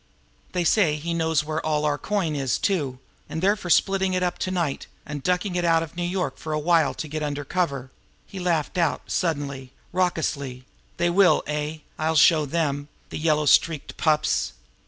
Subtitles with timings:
[0.53, 2.97] They say he knows where all our coin is too;
[3.29, 6.37] and they're for splitting it up to night, and ducking it out of New York
[6.39, 7.91] for a while to get under cover."
[8.25, 10.65] He laughed out suddenly, raucously.
[10.97, 11.81] "They will eh?
[11.99, 14.53] I'll show them the yellow streaked pups!